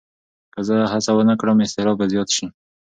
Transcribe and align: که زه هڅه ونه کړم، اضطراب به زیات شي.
که 0.53 0.59
زه 0.67 0.75
هڅه 0.91 1.11
ونه 1.13 1.35
کړم، 1.39 1.57
اضطراب 1.65 1.95
به 1.99 2.05
زیات 2.11 2.29
شي. 2.35 2.45